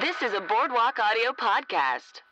[0.00, 2.22] This is a Boardwalk Audio podcast.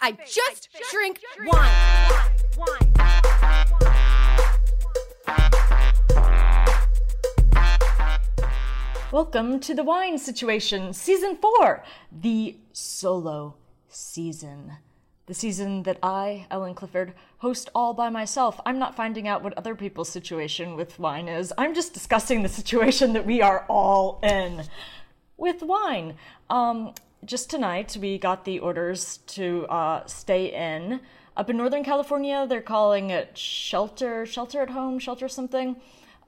[0.00, 1.70] I just drink wine.
[9.12, 13.54] Welcome to the Wine Situation, Season 4, the solo
[13.88, 14.72] season.
[15.26, 18.60] The season that I, Ellen Clifford, host all by myself.
[18.66, 21.52] I'm not finding out what other people's situation with wine is.
[21.56, 24.64] I'm just discussing the situation that we are all in
[25.38, 26.16] with wine.
[26.50, 31.00] Um, just tonight, we got the orders to uh, stay in.
[31.34, 35.76] Up in Northern California, they're calling it shelter, shelter at home, shelter something.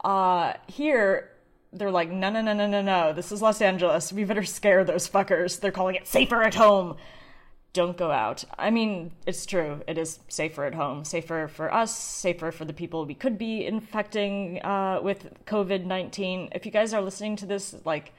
[0.02, 1.30] Uh, here,
[1.74, 3.12] they're like, no, no, no, no, no, no.
[3.12, 4.14] This is Los Angeles.
[4.14, 5.60] We better scare those fuckers.
[5.60, 6.96] They're calling it safer at home.
[7.72, 8.44] Don't go out.
[8.58, 9.80] I mean, it's true.
[9.86, 11.04] It is safer at home.
[11.04, 16.50] Safer for us, safer for the people we could be infecting uh, with COVID 19.
[16.54, 18.12] If you guys are listening to this, like,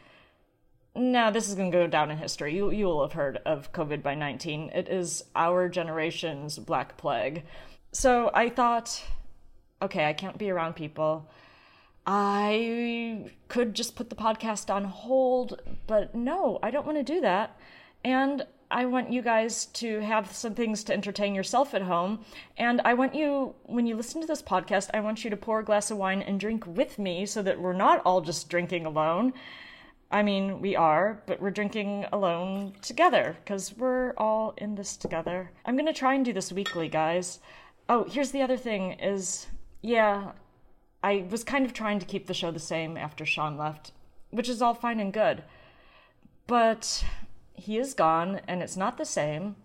[0.95, 2.55] no, this is going to go down in history.
[2.55, 4.71] You, you will have heard of COVID by 19.
[4.73, 7.43] It is our generation's Black Plague.
[7.91, 9.03] So I thought,
[9.83, 11.29] okay, I can't be around people.
[12.05, 17.21] I could just put the podcast on hold, but no, I don't want to do
[17.21, 17.57] that.
[18.03, 22.25] And I want you guys to have some things to entertain yourself at home.
[22.57, 25.59] And I want you, when you listen to this podcast, I want you to pour
[25.59, 28.87] a glass of wine and drink with me so that we're not all just drinking
[28.87, 29.33] alone.
[30.09, 35.51] I mean, we are, but we're drinking alone together because we're all in this together.
[35.65, 37.39] I'm going to try and do this weekly, guys.
[37.87, 39.45] Oh, here's the other thing is,
[39.83, 40.31] yeah,
[41.03, 43.91] I was kind of trying to keep the show the same after Sean left,
[44.31, 45.43] which is all fine and good.
[46.47, 47.05] But
[47.53, 49.55] he is gone, and it's not the same,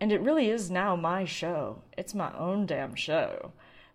[0.00, 1.82] and it really is now my show.
[1.96, 3.52] It's my own damn show.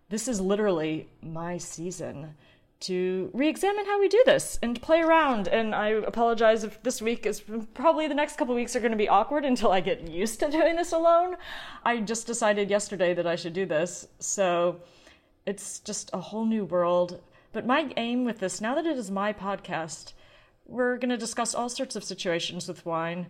[0.10, 2.36] This is literally my season
[2.80, 5.48] to re examine how we do this and play around.
[5.48, 7.42] And I apologize if this week is
[7.74, 10.52] probably the next couple weeks are going to be awkward until I get used to
[10.52, 11.36] doing this alone.
[11.84, 14.08] I just decided yesterday that I should do this.
[14.20, 14.80] So
[15.46, 17.22] it's just a whole new world.
[17.52, 20.14] But my aim with this, now that it is my podcast,
[20.68, 23.28] we're going to discuss all sorts of situations with wine.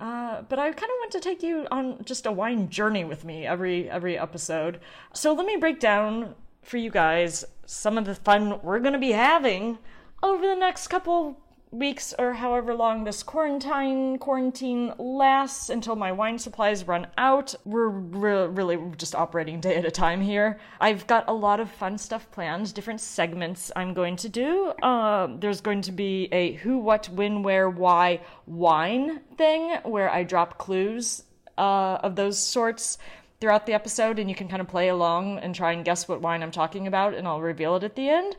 [0.00, 3.24] Uh, but I kind of want to take you on just a wine journey with
[3.24, 4.80] me every every episode.
[5.12, 8.98] So let me break down for you guys some of the fun we're going to
[8.98, 9.78] be having
[10.22, 16.38] over the next couple weeks or however long this quarantine quarantine lasts until my wine
[16.38, 17.54] supplies run out.
[17.64, 20.58] We're re- really just operating day at a time here.
[20.80, 24.68] I've got a lot of fun stuff planned, different segments I'm going to do.
[24.82, 30.22] Uh, there's going to be a who, what, when, where, why wine thing where I
[30.24, 31.24] drop clues
[31.58, 32.98] uh, of those sorts
[33.40, 36.20] throughout the episode and you can kind of play along and try and guess what
[36.20, 38.36] wine I'm talking about and I'll reveal it at the end.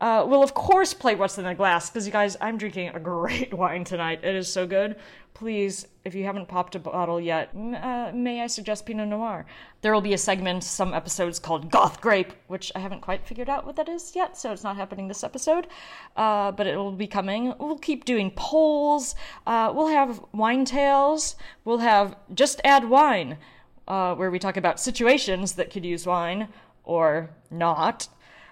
[0.00, 3.00] Uh, we'll of course play What's in the Glass because you guys, I'm drinking a
[3.00, 4.20] great wine tonight.
[4.22, 4.96] It is so good.
[5.34, 9.46] Please, if you haven't popped a bottle yet, uh, may I suggest Pinot Noir?
[9.82, 13.48] There will be a segment, some episodes called Goth Grape, which I haven't quite figured
[13.48, 15.68] out what that is yet, so it's not happening this episode,
[16.16, 17.54] uh, but it will be coming.
[17.60, 19.14] We'll keep doing polls.
[19.46, 21.36] Uh, we'll have wine tales.
[21.64, 23.38] We'll have Just Add Wine,
[23.86, 26.48] uh, where we talk about situations that could use wine
[26.82, 28.08] or not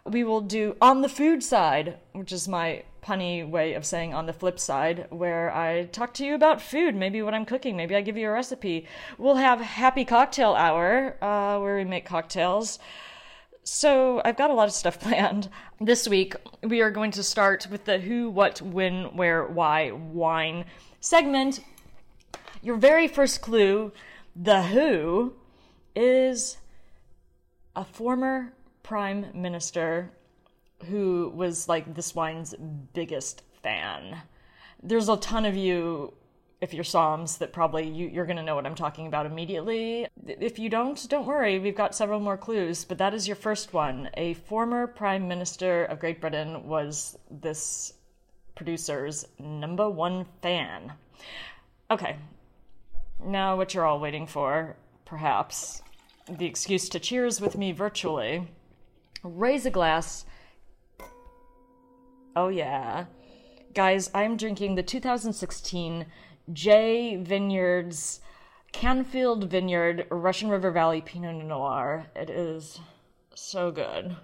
[0.09, 4.27] we will do on the food side, which is my punny way of saying on
[4.27, 7.94] the flip side, where I talk to you about food, maybe what I'm cooking, maybe
[7.94, 8.87] I give you a recipe.
[9.17, 12.78] We'll have happy cocktail hour, uh, where we make cocktails.
[13.62, 15.49] So I've got a lot of stuff planned.
[15.81, 20.65] This week, we are going to start with the who, what, when, where, why wine
[21.00, 21.61] segment.
[22.62, 23.93] Your very first clue,
[24.34, 25.34] the who,
[25.94, 26.59] is
[27.75, 28.53] a former
[28.87, 30.13] prime minister
[30.85, 32.55] who was like this wine's
[32.93, 34.17] biggest fan.
[34.81, 36.15] There's a ton of you,
[36.61, 40.07] if you're somms, that probably you, you're going to know what I'm talking about immediately.
[40.25, 43.73] If you don't, don't worry, we've got several more clues, but that is your first
[43.73, 44.09] one.
[44.15, 47.93] A former prime minister of Great Britain was this
[48.55, 50.93] producer's number one fan.
[51.91, 52.17] Okay,
[53.25, 55.82] now what you're all waiting for, perhaps,
[56.29, 58.47] the excuse to cheers with me virtually
[59.23, 60.25] raise a glass.
[62.35, 63.07] Oh, yeah.
[63.75, 66.07] Guys, I'm drinking the 2016
[66.53, 68.21] J Vineyards
[68.73, 72.07] Canfield Vineyard Russian River Valley Pinot Noir.
[72.15, 72.81] It is
[73.35, 74.17] so good.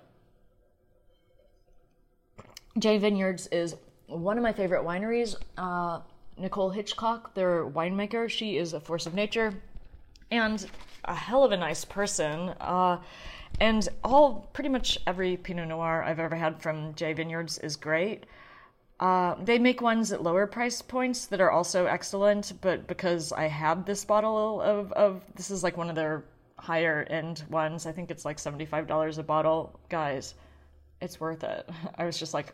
[2.79, 5.37] J Vineyards is one of my favorite wineries.
[5.57, 6.01] Uh,
[6.39, 9.55] Nicole Hitchcock, their winemaker, she is a force of nature
[10.31, 10.67] and
[11.05, 12.51] a hell of a nice person.
[12.61, 12.99] Uh,
[13.61, 18.27] and all pretty much every Pinot Noir I've ever had from J Vineyards is great.
[19.01, 23.49] Uh, they make ones at lower price points that are also excellent, but because I
[23.49, 26.25] have this bottle of, of this is like one of their
[26.57, 29.81] higher end ones, I think it's like $75 a bottle.
[29.89, 30.35] Guys,
[31.01, 31.69] it's worth it.
[31.97, 32.53] I was just like,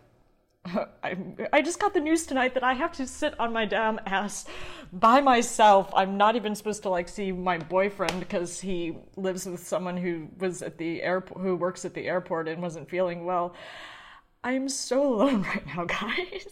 [1.03, 1.17] I,
[1.53, 4.47] I just got the news tonight that I have to sit on my damn ass
[4.93, 5.91] by myself.
[5.95, 10.29] I'm not even supposed to like see my boyfriend because he lives with someone who
[10.39, 13.55] was at the airport, who works at the airport and wasn't feeling well.
[14.45, 16.49] I'm so alone right now, guys.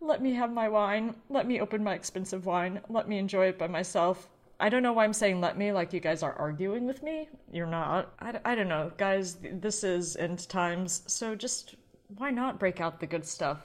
[0.00, 1.14] Let me have my wine.
[1.28, 2.80] Let me open my expensive wine.
[2.88, 4.28] Let me enjoy it by myself.
[4.58, 7.28] I don't know why I'm saying let me like you guys are arguing with me.
[7.52, 8.14] You're not.
[8.20, 8.92] I, I don't know.
[8.96, 11.74] Guys, this is end times, so just
[12.16, 13.58] why not break out the good stuff?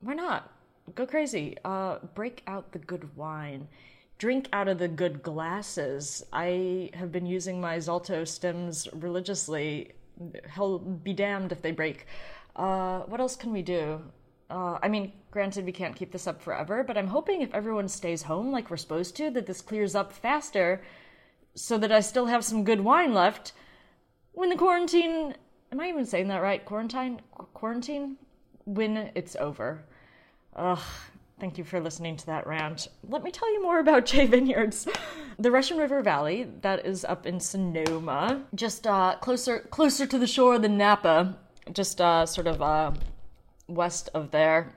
[0.00, 0.50] Why not?
[0.94, 1.56] Go crazy.
[1.64, 3.68] Uh, break out the good wine.
[4.18, 6.24] Drink out of the good glasses.
[6.32, 9.92] I have been using my Zalto stems religiously
[10.48, 12.06] hell be damned if they break.
[12.56, 14.00] Uh, what else can we do?
[14.50, 17.88] Uh, I mean, granted, we can't keep this up forever, but I'm hoping if everyone
[17.88, 20.82] stays home like we're supposed to, that this clears up faster
[21.54, 23.52] so that I still have some good wine left
[24.32, 25.34] when the quarantine.
[25.70, 26.64] Am I even saying that right?
[26.64, 27.20] Quarantine?
[27.54, 28.16] Quarantine?
[28.64, 29.84] When it's over.
[30.56, 30.78] Ugh,
[31.40, 32.88] Thank you for listening to that rant.
[33.08, 34.88] Let me tell you more about J Vineyards.
[35.38, 40.26] The Russian River Valley, that is up in Sonoma, just uh, closer closer to the
[40.26, 41.36] shore than Napa,
[41.72, 42.90] just uh, sort of uh,
[43.68, 44.74] west of there.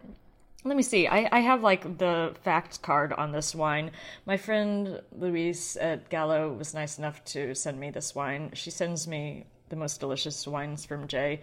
[0.64, 1.08] Let me see.
[1.08, 3.90] I, I have like the facts card on this wine.
[4.28, 8.52] My friend Louise at Gallo was nice enough to send me this wine.
[8.54, 11.42] She sends me the most delicious wines from J.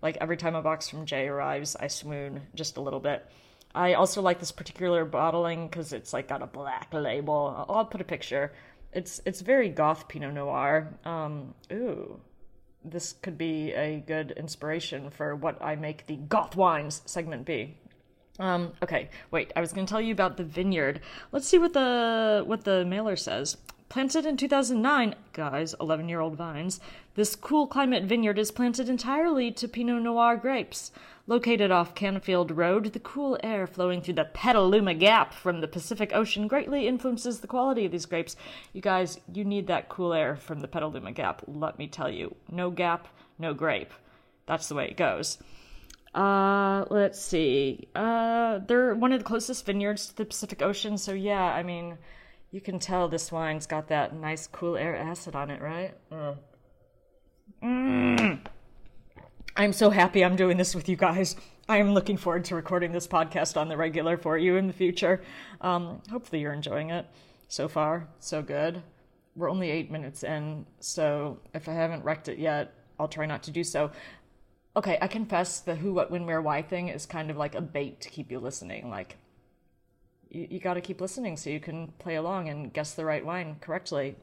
[0.00, 3.26] Like every time a box from J arrives, I swoon just a little bit.
[3.74, 7.54] I also like this particular bottling because it's like got a black label.
[7.56, 8.52] I'll, I'll, put a picture.
[8.92, 10.98] It's it's very goth Pinot Noir.
[11.04, 12.20] Um, ooh,
[12.84, 17.76] this could be a good inspiration for what I make the goth wines segment be.
[18.40, 19.52] Um, okay, wait.
[19.54, 21.00] I was going to tell you about the vineyard.
[21.30, 23.56] Let's see what the what the mailer says.
[23.90, 26.78] Planted in 2009, guys, 11 year old vines,
[27.16, 30.92] this cool climate vineyard is planted entirely to Pinot Noir grapes.
[31.26, 36.12] Located off Canfield Road, the cool air flowing through the Petaluma Gap from the Pacific
[36.14, 38.36] Ocean greatly influences the quality of these grapes.
[38.72, 42.36] You guys, you need that cool air from the Petaluma Gap, let me tell you.
[42.48, 43.08] No gap,
[43.40, 43.92] no grape.
[44.46, 45.38] That's the way it goes.
[46.14, 47.88] Uh, let's see.
[47.96, 51.98] Uh, they're one of the closest vineyards to the Pacific Ocean, so yeah, I mean,
[52.50, 55.94] you can tell this wine's got that nice cool air acid on it, right?
[56.10, 56.36] Mm.
[57.62, 58.46] Mm.
[59.56, 61.36] I'm so happy I'm doing this with you guys.
[61.68, 64.72] I am looking forward to recording this podcast on the regular for you in the
[64.72, 65.22] future.
[65.60, 67.06] Um, hopefully, you're enjoying it
[67.46, 68.08] so far.
[68.18, 68.82] So good.
[69.36, 73.44] We're only eight minutes in, so if I haven't wrecked it yet, I'll try not
[73.44, 73.92] to do so.
[74.76, 77.60] Okay, I confess the who, what, when, where, why thing is kind of like a
[77.60, 78.90] bait to keep you listening.
[78.90, 79.16] Like,
[80.30, 83.24] you, you got to keep listening so you can play along and guess the right
[83.24, 84.16] wine correctly,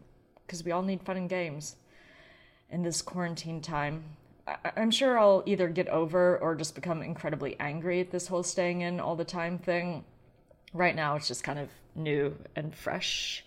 [0.46, 1.76] because we all need fun and games
[2.70, 4.04] in this quarantine time.
[4.78, 8.82] I'm sure I'll either get over or just become incredibly angry at this whole staying
[8.82, 10.06] in all the time thing.
[10.74, 13.44] Right now, it's just kind of new and fresh.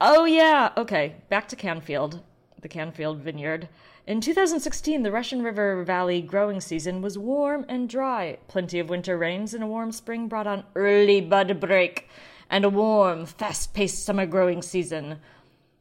[0.00, 2.22] Oh, yeah, okay, back to Canfield,
[2.60, 3.68] the Canfield Vineyard.
[4.06, 8.38] In 2016, the Russian River Valley growing season was warm and dry.
[8.48, 12.08] Plenty of winter rains and a warm spring brought on early bud break
[12.50, 15.18] and a warm, fast paced summer growing season.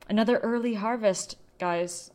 [0.10, 2.12] Another early harvest, guys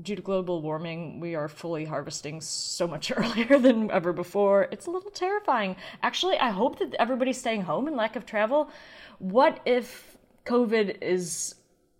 [0.00, 4.68] due to global warming, we are fully harvesting so much earlier than ever before.
[4.70, 5.76] It's a little terrifying.
[6.02, 8.70] Actually, I hope that everybody's staying home and lack of travel.
[9.18, 10.16] What if
[10.46, 11.54] COVID is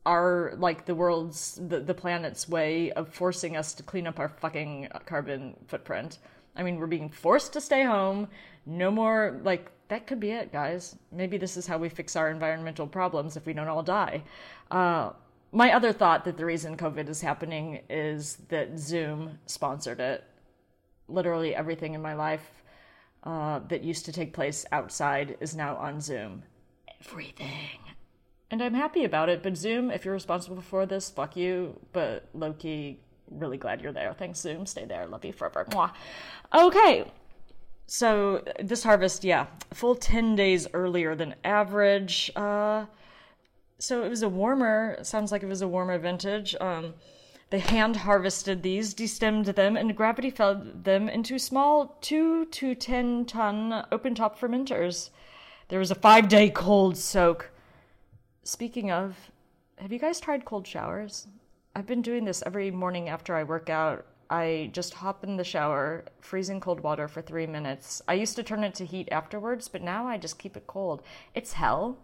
[0.04, 4.28] our like the world's the, the planet's way of forcing us to clean up our
[4.28, 6.18] fucking carbon footprint?
[6.56, 8.28] I mean, we're being forced to stay home.
[8.66, 10.97] No more like that could be it, guys.
[11.11, 14.23] Maybe this is how we fix our environmental problems if we don't all die.
[14.71, 15.11] Uh,
[15.52, 20.25] my other thought that the reason COVID is happening is that Zoom sponsored it.
[21.09, 22.62] Literally everything in my life
[23.25, 26.42] uh, that used to take place outside is now on Zoom.
[27.04, 27.78] Everything.
[28.52, 31.80] And I'm happy about it, but Zoom, if you're responsible for this, fuck you.
[31.94, 32.99] But lowkey,
[33.30, 34.12] really glad you're there.
[34.12, 34.66] Thanks, Zoom.
[34.66, 35.06] Stay there.
[35.06, 35.66] Love you forever.
[35.71, 35.90] Mwah.
[36.54, 37.11] Okay.
[37.87, 42.30] So this harvest, yeah, full 10 days earlier than average.
[42.37, 42.85] Uh,
[43.78, 44.99] so it was a warmer.
[45.02, 46.54] Sounds like it was a warmer vintage.
[46.61, 46.92] Um,
[47.49, 53.25] they hand harvested these, destemmed them, and gravity fed them into small two to ten
[53.25, 55.09] ton open top fermenters.
[55.68, 57.51] There was a five day cold soak.
[58.44, 59.16] Speaking of,
[59.76, 61.28] have you guys tried cold showers?
[61.76, 64.04] I've been doing this every morning after I work out.
[64.30, 68.02] I just hop in the shower, freezing cold water for three minutes.
[68.08, 71.02] I used to turn it to heat afterwards, but now I just keep it cold.
[71.34, 71.99] It's hell,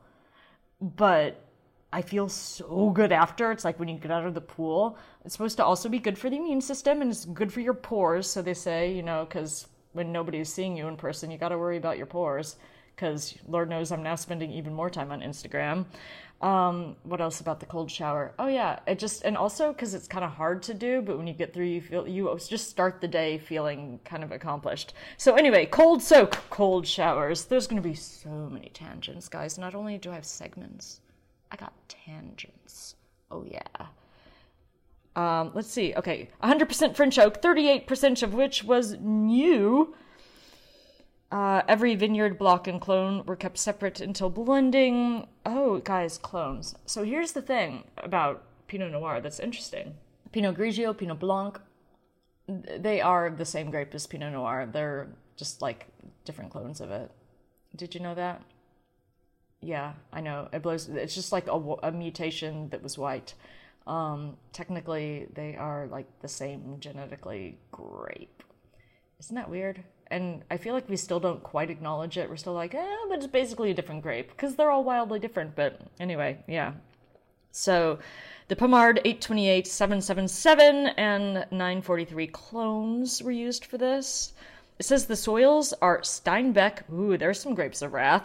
[0.80, 1.44] but
[1.92, 3.50] I feel so good after.
[3.50, 4.96] It's like when you get out of the pool.
[5.24, 7.74] It's supposed to also be good for the immune system and it's good for your
[7.74, 8.30] pores.
[8.30, 11.58] So they say, you know, because when nobody's seeing you in person, you got to
[11.58, 12.56] worry about your pores.
[12.94, 15.86] Because Lord knows I'm now spending even more time on Instagram.
[16.40, 18.32] Um, what else about the cold shower?
[18.38, 21.26] Oh yeah, it just and also because it's kind of hard to do, but when
[21.26, 24.94] you get through, you feel you just start the day feeling kind of accomplished.
[25.16, 27.46] So anyway, cold soak, cold showers.
[27.46, 29.58] There's going to be so many tangents, guys.
[29.58, 31.00] Not only do I have segments,
[31.50, 32.94] I got tangents.
[33.32, 33.86] Oh yeah.
[35.16, 35.94] Um, let's see.
[35.96, 39.92] Okay, 100% French oak, 38% of which was new.
[41.30, 45.26] Uh, every vineyard block and clone were kept separate until blending.
[45.44, 46.74] Oh, guys, clones.
[46.86, 49.94] So here's the thing about Pinot Noir that's interesting.
[50.32, 51.60] Pinot Grigio, Pinot Blanc,
[52.48, 54.68] they are the same grape as Pinot Noir.
[54.70, 55.86] They're just like
[56.24, 57.10] different clones of it.
[57.76, 58.42] Did you know that?
[59.60, 60.48] Yeah, I know.
[60.52, 60.88] It blows.
[60.88, 63.34] It's just like a, a mutation that was white.
[63.86, 68.42] Um, technically, they are like the same genetically grape.
[69.20, 69.82] Isn't that weird?
[70.10, 72.28] And I feel like we still don't quite acknowledge it.
[72.28, 75.54] We're still like, eh, but it's basically a different grape because they're all wildly different.
[75.54, 76.72] But anyway, yeah.
[77.52, 77.98] So
[78.48, 84.32] the Pommard 828, 777, and 943 clones were used for this.
[84.78, 86.90] It says the soils are Steinbeck.
[86.92, 88.24] Ooh, there's some grapes of wrath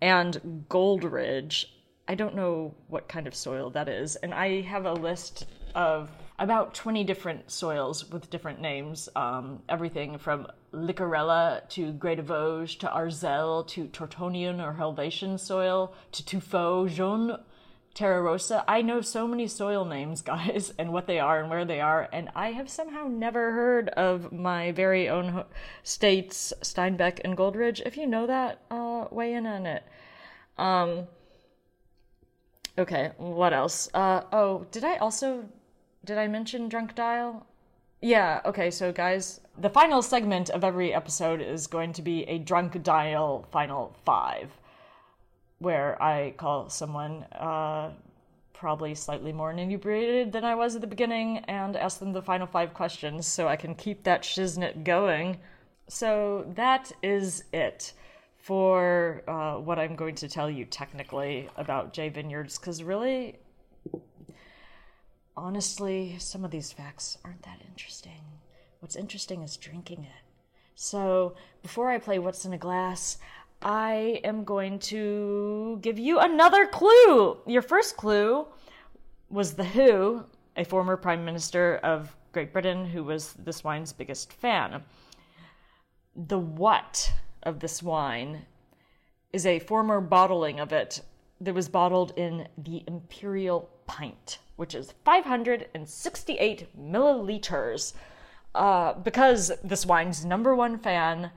[0.00, 1.66] and Goldridge.
[2.10, 4.16] I don't know what kind of soil that is.
[4.16, 9.08] And I have a list of about 20 different soils with different names.
[9.14, 15.94] Um, everything from Llicorella to Grès des Vosges to Arzelle to Tortonian or Helvetian soil
[16.10, 17.38] to Tuffeau, Jaune,
[17.94, 18.64] Terra Rossa.
[18.66, 22.08] I know so many soil names, guys, and what they are and where they are,
[22.12, 25.44] and I have somehow never heard of my very own
[25.84, 27.80] states, Steinbeck and Goldridge.
[27.86, 29.84] If you know that, uh, weigh in on it.
[30.58, 31.06] Um,
[32.78, 33.88] okay, what else?
[33.94, 35.44] Uh, oh, did I also
[36.04, 37.46] did I mention drunk dial?
[38.00, 42.38] Yeah, okay, so guys, the final segment of every episode is going to be a
[42.38, 44.50] drunk dial final five,
[45.58, 47.90] where I call someone uh,
[48.54, 52.46] probably slightly more inebriated than I was at the beginning and ask them the final
[52.46, 55.38] five questions so I can keep that shiznit going.
[55.88, 57.92] So that is it
[58.40, 63.38] for uh, what I'm going to tell you technically about J Vineyards, because really,
[65.36, 68.22] honestly, some of these facts aren't that interesting.
[68.80, 70.24] What's interesting is drinking it.
[70.74, 73.18] So, before I play What's in a Glass,
[73.60, 77.36] I am going to give you another clue.
[77.46, 78.46] Your first clue
[79.28, 80.24] was The Who,
[80.56, 84.82] a former Prime Minister of Great Britain who was this wine's biggest fan.
[86.16, 88.46] The what of this wine
[89.32, 91.02] is a former bottling of it
[91.40, 97.94] that was bottled in the Imperial Pint which is 568 milliliters,
[98.54, 101.30] uh, because this wine's number one fan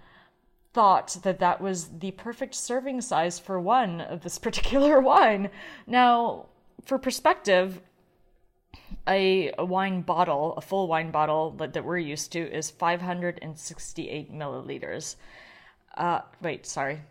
[0.73, 5.49] thought that that was the perfect serving size for one of this particular wine.
[5.87, 6.47] Now,
[6.83, 7.79] for perspective,
[9.07, 14.33] a, a, wine bottle, a full wine bottle that, that we're used to, is 568
[14.33, 15.15] milliliters.
[15.93, 17.01] Uh, wait, sorry.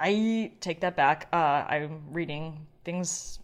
[0.00, 1.28] I take that back.
[1.32, 1.36] Uh,
[1.68, 3.38] I'm reading things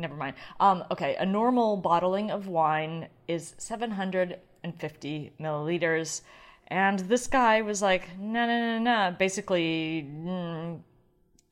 [0.00, 0.36] never mind.
[0.58, 6.22] Um, okay, a normal bottling of wine is 750 milliliters.
[6.68, 9.16] And this guy was like, no, no, no, no.
[9.18, 10.80] Basically, mm,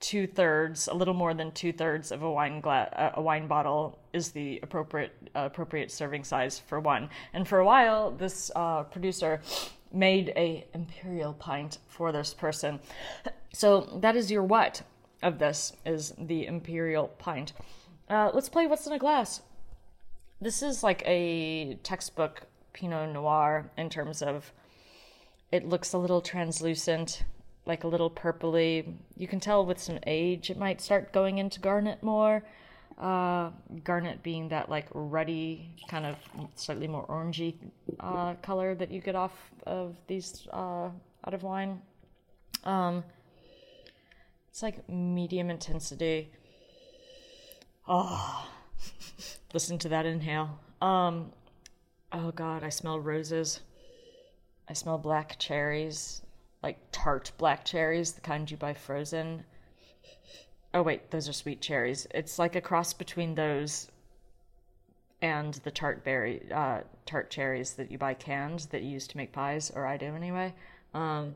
[0.00, 3.98] two thirds, a little more than two thirds of a wine gla- a wine bottle
[4.12, 7.10] is the appropriate uh, appropriate serving size for one.
[7.32, 9.40] And for a while, this uh, producer
[9.92, 12.80] made a imperial pint for this person.
[13.52, 14.82] So that is your what
[15.22, 17.52] of this is the imperial pint.
[18.08, 19.42] Uh, let's play What's in a Glass.
[20.40, 22.42] This is like a textbook
[22.72, 24.52] Pinot Noir in terms of
[25.50, 27.24] it looks a little translucent,
[27.66, 28.94] like a little purpley.
[29.16, 32.44] You can tell with some age it might start going into garnet more.
[32.98, 33.50] Uh,
[33.84, 36.16] garnet being that like ruddy, kind of
[36.56, 37.54] slightly more orangey
[38.00, 39.32] uh, color that you get off
[39.66, 40.88] of these uh,
[41.24, 41.80] out of wine.
[42.64, 43.04] Um,
[44.50, 46.32] it's like medium intensity.
[47.86, 48.48] Oh,
[49.54, 50.58] listen to that inhale.
[50.82, 51.30] Um,
[52.12, 53.60] oh God, I smell roses.
[54.68, 56.22] I smell black cherries,
[56.62, 59.44] like tart black cherries, the kind you buy frozen.
[60.74, 62.06] Oh wait, those are sweet cherries.
[62.12, 63.88] It's like a cross between those
[65.22, 69.16] and the tart berry, uh, tart cherries that you buy canned that you use to
[69.16, 70.54] make pies, or I do anyway.
[70.94, 71.34] Um,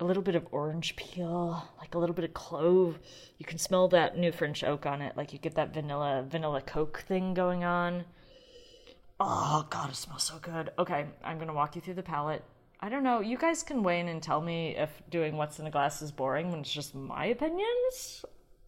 [0.00, 2.98] a little bit of orange peel, like a little bit of clove.
[3.38, 6.60] You can smell that new French oak on it, like you get that vanilla vanilla
[6.60, 8.04] Coke thing going on.
[9.20, 10.70] Oh god, it smells so good.
[10.78, 12.44] Okay, I'm gonna walk you through the palette.
[12.84, 13.20] I don't know.
[13.20, 16.10] You guys can weigh in and tell me if doing what's in a glass is
[16.10, 18.24] boring when it's just my opinions.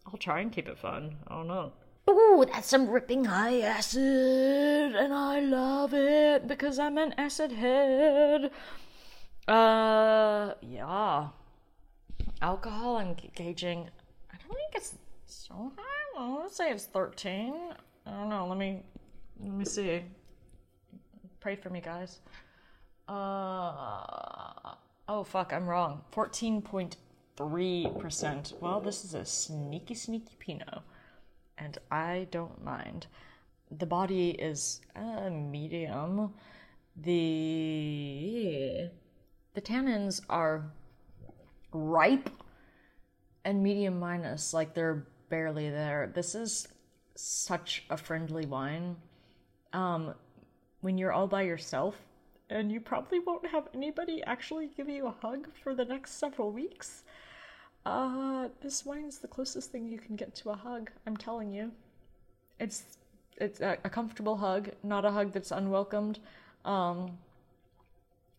[0.07, 1.17] I'll try and keep it fun.
[1.27, 1.73] I don't know.
[2.09, 8.51] Ooh, that's some ripping high acid, and I love it because I'm an acid head.
[9.49, 11.27] Uh, yeah.
[12.41, 13.89] Alcohol, I'm gauging.
[14.31, 14.95] I don't think it's
[15.25, 16.05] so high.
[16.15, 17.53] Well, let's say it's 13.
[18.05, 18.47] I don't know.
[18.47, 18.81] Let me
[19.41, 20.03] let me see.
[21.41, 22.19] Pray for me, guys.
[23.07, 24.73] Uh
[25.07, 26.01] oh, fuck, I'm wrong.
[26.13, 28.53] 14.3%.
[28.59, 30.81] Well, this is a sneaky, sneaky Pinot,
[31.57, 33.07] and I don't mind.
[33.71, 36.33] The body is uh, medium.
[36.97, 38.89] The
[39.53, 40.71] the tannins are
[41.71, 42.29] ripe
[43.43, 46.11] and medium minus, like they're barely there.
[46.13, 46.67] This is
[47.15, 48.95] such a friendly wine.
[49.73, 50.13] Um,
[50.81, 51.95] when you're all by yourself,
[52.49, 56.51] and you probably won't have anybody actually give you a hug for the next several
[56.51, 57.03] weeks.
[57.85, 60.91] Uh, this wine's the closest thing you can get to a hug.
[61.05, 61.71] I'm telling you,
[62.59, 62.83] it's
[63.37, 66.19] it's a, a comfortable hug, not a hug that's unwelcomed.
[66.63, 67.17] Um,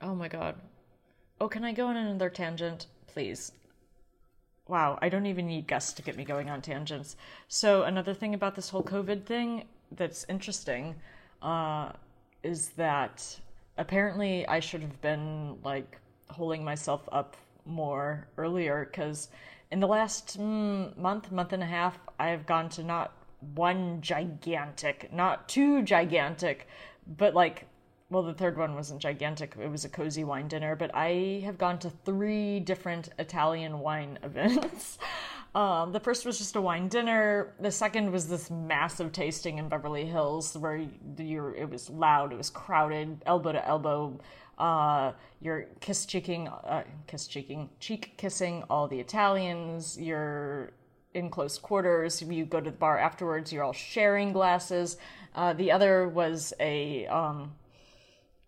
[0.00, 0.56] oh my god,
[1.38, 3.52] Oh, can I go on another tangent, please?
[4.68, 7.14] Wow, I don't even need Gus to get me going on tangents.
[7.46, 10.94] So, another thing about this whole COVID thing that's interesting
[11.42, 11.92] uh,
[12.42, 13.38] is that
[13.78, 19.28] apparently I should have been like holding myself up more earlier because
[19.70, 23.12] in the last mm, month, month and a half, I have gone to not
[23.54, 26.68] one gigantic, not two gigantic,
[27.18, 27.66] but like
[28.08, 29.56] well, the third one wasn't gigantic.
[29.60, 34.18] It was a cozy wine dinner, but I have gone to three different Italian wine
[34.22, 34.98] events.
[35.54, 37.54] Um, the first was just a wine dinner.
[37.60, 40.86] The second was this massive tasting in Beverly Hills where
[41.18, 44.20] you're, it was loud, it was crowded, elbow to elbow.
[44.58, 49.98] Uh, you're kiss cheeking, uh, kiss cheeking, cheek kissing all the Italians.
[49.98, 50.72] You're
[51.14, 52.22] in close quarters.
[52.22, 53.52] You go to the bar afterwards.
[53.52, 54.98] You're all sharing glasses.
[55.34, 57.52] Uh, the other was a um,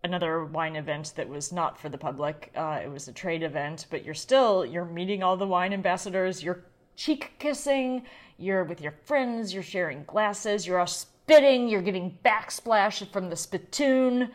[0.03, 2.51] another wine event that was not for the public.
[2.55, 6.43] Uh, it was a trade event, but you're still you're meeting all the wine ambassadors.
[6.43, 6.63] You're
[6.99, 8.03] cheek kissing.
[8.37, 9.53] You're with your friends.
[9.53, 10.67] You're sharing glasses.
[10.67, 11.69] You're all spitting.
[11.69, 14.29] You're getting backsplash from the spittoon.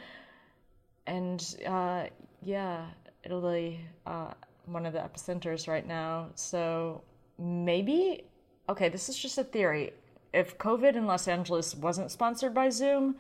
[1.07, 2.05] And uh,
[2.43, 2.87] yeah,
[3.23, 4.33] Italy, uh,
[4.65, 6.29] one of the epicenters right now.
[6.37, 7.03] So
[7.39, 8.25] maybe
[8.71, 8.89] okay.
[8.89, 9.93] This is just a theory.
[10.33, 13.17] If COVID in Los Angeles wasn't sponsored by Zoom,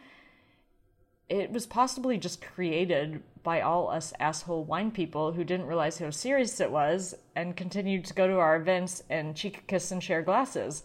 [1.28, 6.10] it was possibly just created by all us asshole wine people who didn't realize how
[6.10, 10.22] serious it was and continued to go to our events and cheek kiss and share
[10.22, 10.82] glasses.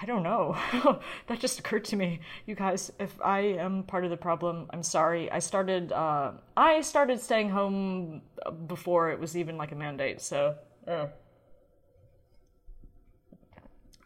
[0.00, 0.56] I don't know.
[1.26, 2.20] that just occurred to me.
[2.46, 5.30] You guys, if I am part of the problem, I'm sorry.
[5.30, 8.22] I started uh, I started staying home
[8.66, 10.54] before it was even like a mandate, so
[10.86, 11.06] uh.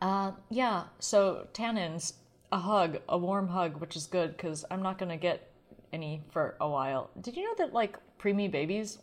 [0.03, 2.15] Uh, yeah, so tannins,
[2.51, 5.54] a hug, a warm hug, which is good because I'm not gonna get
[5.95, 7.11] any for a while.
[7.21, 8.99] Did you know that like preemie babies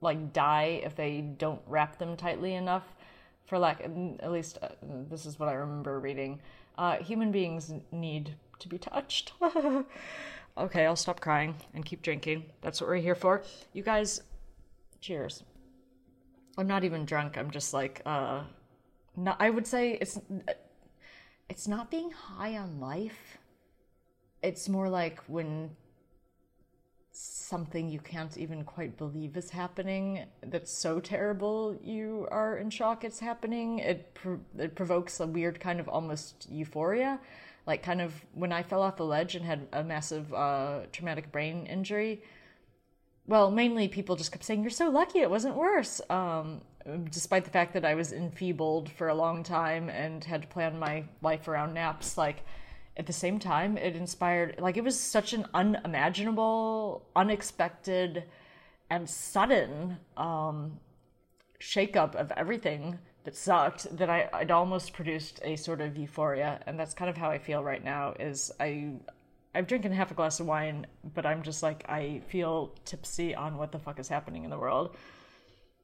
[0.00, 2.84] like die if they don't wrap them tightly enough?
[3.46, 4.68] For like at least uh,
[5.10, 6.40] this is what I remember reading.
[6.78, 9.32] Uh, human beings need to be touched.
[10.58, 12.44] okay, I'll stop crying and keep drinking.
[12.62, 13.42] That's what we're here for.
[13.72, 14.22] You guys,
[15.00, 15.42] cheers.
[16.56, 17.36] I'm not even drunk.
[17.36, 18.42] I'm just like uh,
[19.16, 20.18] not, I would say it's
[21.48, 23.38] it's not being high on life.
[24.42, 25.70] It's more like when
[27.12, 33.02] something you can't even quite believe is happening that's so terrible you are in shock
[33.02, 34.16] it's happening it
[34.56, 37.18] it provokes a weird kind of almost euphoria.
[37.66, 41.30] Like kind of when i fell off the ledge and had a massive uh, traumatic
[41.32, 42.22] brain injury
[43.26, 46.00] well mainly people just kept saying you're so lucky it wasn't worse.
[46.10, 46.62] Um,
[47.10, 50.78] despite the fact that i was enfeebled for a long time and had to plan
[50.78, 52.44] my life around naps like
[53.00, 58.22] at the same time it inspired like it was such an unimaginable unexpected
[58.90, 60.78] and sudden um
[61.60, 66.60] shakeup of everything that sucked that I, I'd almost produced a sort of euphoria.
[66.66, 68.92] And that's kind of how I feel right now is I
[69.54, 73.56] I've drinking half a glass of wine but I'm just like I feel tipsy on
[73.58, 74.96] what the fuck is happening in the world.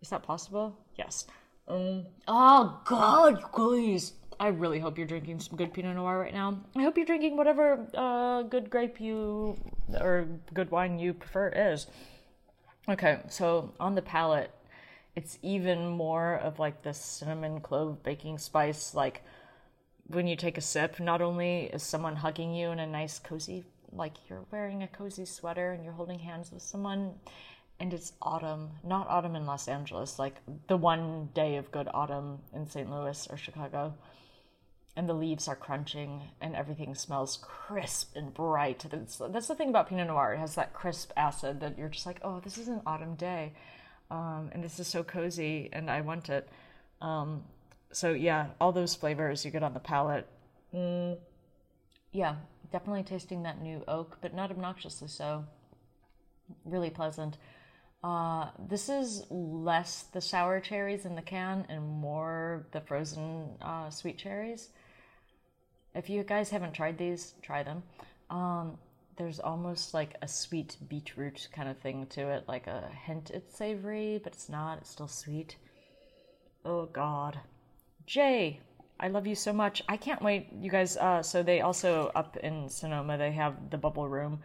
[0.01, 0.77] Is that possible?
[0.97, 1.27] Yes.
[1.69, 6.35] Um, oh god you guys I really hope you're drinking some good Pinot Noir right
[6.35, 6.61] now.
[6.77, 9.57] I hope you're drinking whatever uh, good grape you
[10.01, 11.87] or good wine you prefer is.
[12.89, 14.51] Okay, so on the palate,
[15.15, 18.95] it's even more of like the cinnamon clove baking spice.
[18.95, 19.23] Like
[20.09, 23.65] when you take a sip, not only is someone hugging you in a nice cozy,
[23.93, 27.15] like you're wearing a cozy sweater and you're holding hands with someone,
[27.81, 30.37] and it's autumn, not autumn in Los Angeles, like
[30.69, 32.91] the one day of good autumn in St.
[32.91, 33.95] Louis or Chicago.
[34.97, 38.87] And the leaves are crunching and everything smells crisp and bright.
[38.91, 40.33] That's, that's the thing about Pinot Noir.
[40.33, 43.53] It has that crisp acid that you're just like, oh, this is an autumn day.
[44.11, 46.49] Um, and this is so cozy and I want it.
[47.03, 47.45] Um,
[47.93, 50.27] so, yeah, all those flavors you get on the palate.
[50.75, 51.19] Mm,
[52.13, 52.37] yeah,
[52.73, 55.45] definitely tasting that new oak, but not obnoxiously so.
[56.65, 57.37] Really pleasant.
[58.03, 63.91] Uh, this is less the sour cherries in the can and more the frozen uh,
[63.91, 64.69] sweet cherries.
[65.97, 67.83] If you guys haven't tried these, try them.
[68.29, 68.77] Um,
[69.17, 73.57] there's almost like a sweet beetroot kind of thing to it, like a hint it's
[73.57, 75.57] savory, but it's not, it's still sweet.
[76.67, 77.41] Oh god.
[78.05, 78.61] J,
[79.01, 79.83] I love you so much.
[79.89, 80.99] I can't wait, you guys.
[80.99, 84.41] Uh, so they also up in Sonoma, they have the bubble room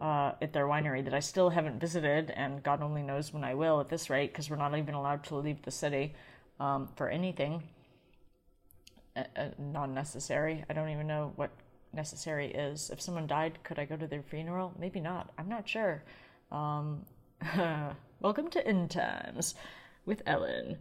[0.00, 3.54] uh, at their winery that I still haven't visited, and God only knows when I
[3.54, 6.14] will at this rate, because we're not even allowed to leave the city
[6.58, 7.62] um, for anything
[9.16, 10.64] uh, non-necessary.
[10.68, 11.50] I don't even know what
[11.92, 12.90] necessary is.
[12.90, 14.72] If someone died, could I go to their funeral?
[14.78, 15.32] Maybe not.
[15.38, 16.02] I'm not sure.
[16.50, 17.04] Um,
[18.20, 19.54] welcome to End Times
[20.06, 20.78] with Ellen.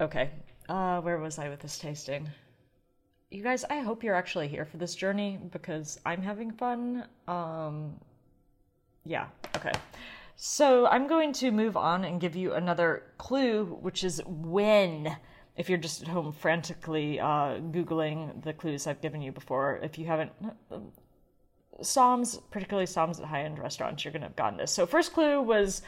[0.00, 0.30] Okay,
[0.68, 2.28] uh, where was I with this tasting?
[3.30, 7.04] You guys, I hope you're actually here for this journey because I'm having fun.
[7.26, 7.94] Um,
[9.04, 9.72] yeah, okay.
[10.36, 15.16] So I'm going to move on and give you another clue, which is when
[15.56, 19.98] if you're just at home frantically uh, Googling the clues I've given you before, if
[19.98, 20.32] you haven't,
[21.82, 24.72] somms, particularly somms at high end restaurants, you're going to have gotten this.
[24.72, 25.82] So, first clue was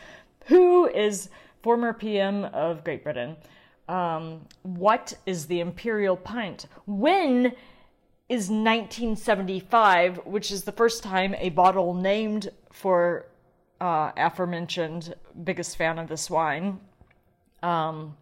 [0.47, 1.29] who is
[1.63, 3.37] former PM of Great Britain?
[3.89, 6.67] Um, what is the imperial pint?
[6.87, 7.53] When
[8.29, 13.27] is 1975, which is the first time a bottle named for
[13.81, 16.81] uh, aforementioned biggest fan of this wine.
[17.63, 18.17] Um,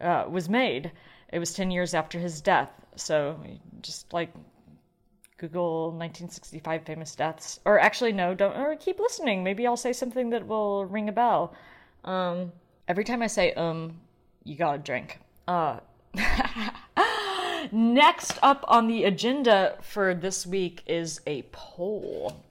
[0.00, 0.92] uh, was made.
[1.32, 2.70] It was 10 years after his death.
[2.96, 3.38] So
[3.82, 4.32] just like
[5.38, 7.60] Google 1965 famous deaths.
[7.64, 9.42] Or actually, no, don't, or keep listening.
[9.42, 11.54] Maybe I'll say something that will ring a bell.
[12.04, 12.52] Um,
[12.88, 13.98] every time I say um,
[14.44, 15.18] you gotta drink.
[15.48, 15.80] Uh,
[17.72, 22.44] next up on the agenda for this week is a poll.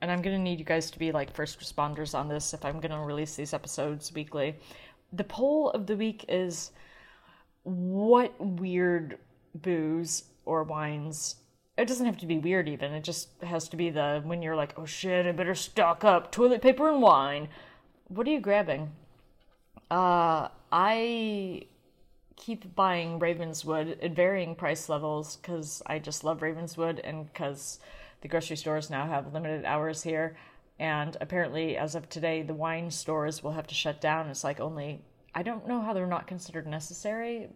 [0.00, 2.80] And I'm gonna need you guys to be like first responders on this if I'm
[2.80, 4.56] gonna release these episodes weekly
[5.12, 6.70] the poll of the week is
[7.62, 9.18] what weird
[9.54, 11.36] booze or wines
[11.76, 14.56] it doesn't have to be weird even it just has to be the when you're
[14.56, 17.48] like oh shit i better stock up toilet paper and wine.
[18.08, 18.92] What are you grabbing?
[19.90, 21.66] Uh i
[22.36, 27.78] keep buying ravenswood at varying price levels because i just love ravenswood and because
[28.20, 30.36] the grocery stores now have limited hours here
[30.78, 34.28] and apparently, as of today, the wine stores will have to shut down.
[34.28, 35.02] It's like only,
[35.34, 37.48] I don't know how they're not considered necessary,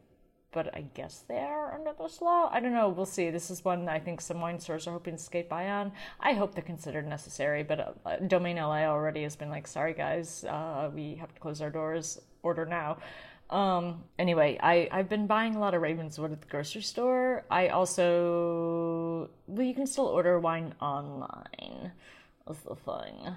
[0.52, 2.48] but I guess they are under this law.
[2.50, 2.88] I don't know.
[2.88, 3.30] We'll see.
[3.30, 5.92] This is one I think some wine stores are hoping to skate by on.
[6.18, 10.44] I hope they're considered necessary, but uh, Domaine LA already has been like, sorry guys,
[10.44, 12.20] uh, we have to close our doors.
[12.42, 12.96] Order now.
[13.50, 17.44] Um, anyway, I, I've been buying a lot of Ravenswood at the grocery store.
[17.50, 21.92] I also, well, you can still order wine online
[22.46, 23.34] was the thing.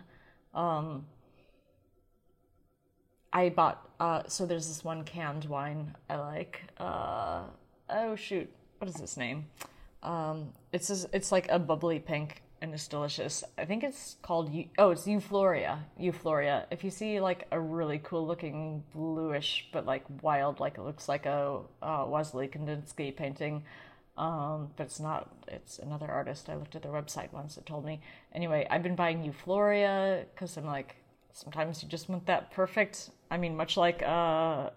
[0.54, 1.06] Um,
[3.32, 6.62] I bought uh, so there's this one canned wine I like.
[6.78, 7.44] Uh,
[7.90, 9.46] oh shoot, what is this name?
[10.04, 13.44] Um, it's just, it's like a bubbly pink and it's delicious.
[13.58, 15.80] I think it's called oh it's Euphoria.
[15.98, 16.68] Euphoria.
[16.72, 21.10] If you see like a really cool looking bluish but like wild like it looks
[21.10, 23.64] like a uh, Wassily Kandinsky painting
[24.18, 25.30] um, but it's not.
[25.48, 26.50] It's another artist.
[26.50, 27.58] I looked at their website once.
[27.58, 28.02] It told me.
[28.34, 30.96] Anyway, I've been buying Euphoria because I'm like,
[31.32, 33.10] sometimes you just want that perfect.
[33.32, 34.70] I mean, much like uh,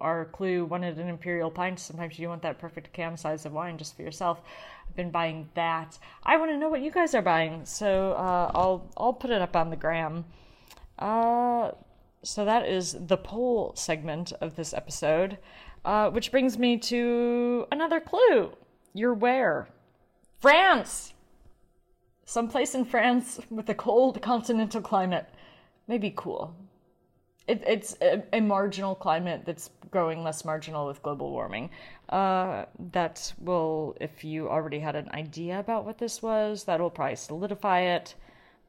[0.00, 1.78] our clue wanted an imperial pint.
[1.78, 4.40] Sometimes you want that perfect can size of wine just for yourself.
[4.88, 5.96] I've been buying that.
[6.24, 9.40] I want to know what you guys are buying, so uh, I'll I'll put it
[9.40, 10.24] up on the gram.
[10.98, 11.70] Uh,
[12.24, 15.38] so that is the poll segment of this episode,
[15.84, 18.52] uh, which brings me to another clue.
[18.92, 19.68] You're where?
[20.40, 21.14] France!
[22.24, 25.28] Someplace in France with a cold continental climate.
[25.88, 26.54] Maybe cool.
[27.46, 31.70] It, it's a, a, marginal climate that's growing less marginal with global warming.
[32.08, 36.90] Uh, that will, if you already had an idea about what this was, that will
[36.90, 38.14] probably solidify it.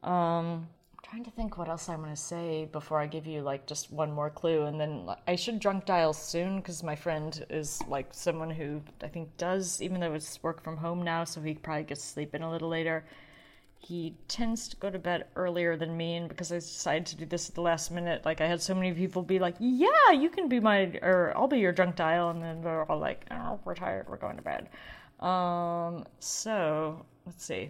[0.02, 0.68] Um,
[1.14, 3.92] trying to think what else I want to say before I give you like just
[3.92, 8.08] one more clue, and then I should drunk dial soon because my friend is like
[8.12, 11.84] someone who I think does, even though it's work from home now, so he probably
[11.84, 13.06] gets to sleep in a little later.
[13.78, 17.26] He tends to go to bed earlier than me, and because I decided to do
[17.28, 20.32] this at the last minute, like I had so many people be like, "Yeah, you
[20.32, 23.60] can be my," or "I'll be your drunk dial," and then they're all like, "Oh,
[23.66, 24.68] we're tired, we're going to bed."
[25.24, 27.70] Um, so let's see.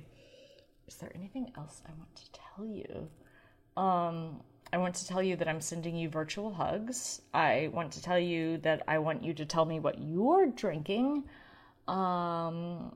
[0.87, 3.09] Is there anything else I want to tell you?
[3.77, 7.21] Um, I want to tell you that I'm sending you virtual hugs.
[7.33, 11.23] I want to tell you that I want you to tell me what you're drinking.
[11.87, 12.95] Um,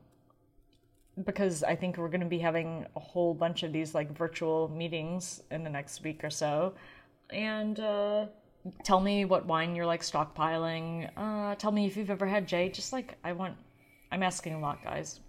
[1.24, 4.68] because I think we're going to be having a whole bunch of these like virtual
[4.68, 6.74] meetings in the next week or so.
[7.30, 8.26] And uh,
[8.82, 11.10] tell me what wine you're like stockpiling.
[11.16, 12.68] Uh, tell me if you've ever had J.
[12.68, 13.56] Just like I want,
[14.10, 15.20] I'm asking a lot, guys.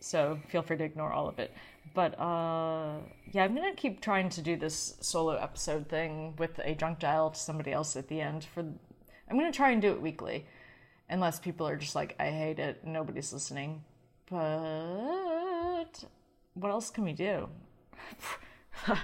[0.00, 1.52] So feel free to ignore all of it.
[1.94, 2.98] But uh,
[3.32, 7.30] yeah, I'm gonna keep trying to do this solo episode thing with a drunk dial
[7.30, 8.44] to somebody else at the end.
[8.44, 10.46] For I'm gonna try and do it weekly,
[11.08, 13.82] unless people are just like, I hate it, nobody's listening.
[14.30, 16.04] But
[16.54, 17.48] what else can we do?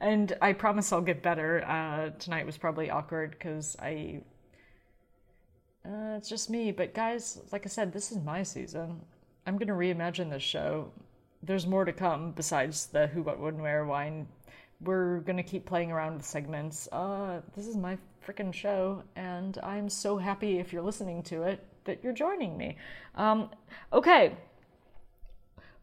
[0.00, 1.64] and I promise I'll get better.
[1.66, 4.22] Uh, tonight was probably awkward because I.
[5.84, 9.02] Uh, it's just me, but guys, like I said, this is my season.
[9.46, 10.90] I'm gonna reimagine this show.
[11.42, 14.26] There's more to come besides the who, what, when, where, wine.
[14.80, 16.88] We're gonna keep playing around with segments.
[16.90, 21.64] Uh, this is my freaking show, and I'm so happy if you're listening to it
[21.84, 22.76] that you're joining me.
[23.14, 23.50] Um,
[23.92, 24.36] okay.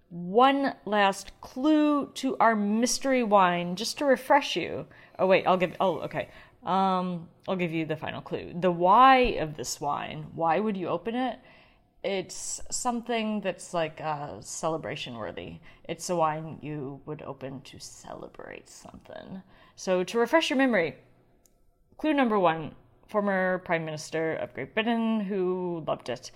[0.09, 4.85] One last clue to our mystery wine, just to refresh you.
[5.17, 5.75] Oh wait, I'll give.
[5.79, 6.29] Oh, okay.
[6.63, 8.53] Um, I'll give you the final clue.
[8.59, 10.27] The why of this wine.
[10.35, 11.39] Why would you open it?
[12.03, 15.59] It's something that's like uh, celebration worthy.
[15.87, 19.41] It's a wine you would open to celebrate something.
[19.75, 20.95] So to refresh your memory,
[21.97, 22.75] clue number one:
[23.07, 26.31] former Prime Minister of Great Britain who loved it.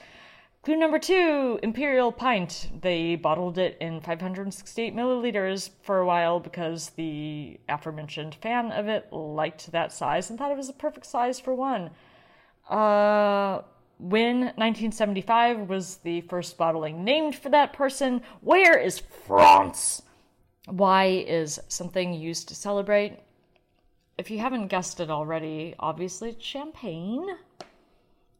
[0.63, 2.69] Clue number two Imperial Pint.
[2.81, 9.11] They bottled it in 568 milliliters for a while because the aforementioned fan of it
[9.11, 11.91] liked that size and thought it was a perfect size for one.
[12.69, 13.61] Uh,
[13.99, 20.03] when 1975 was the first bottling named for that person, where is France?
[20.67, 23.19] Why is something used to celebrate?
[24.17, 27.27] If you haven't guessed it already, obviously it's champagne.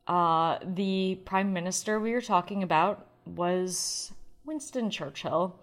[0.08, 4.12] Uh, the prime minister we were talking about was
[4.46, 5.60] Winston Churchill.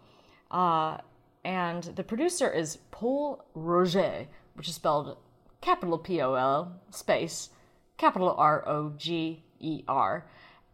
[0.51, 0.99] Uh,
[1.45, 5.17] and the producer is Pol Roger, which is spelled
[5.61, 7.51] capital P O L space
[7.97, 10.27] capital R O G E R.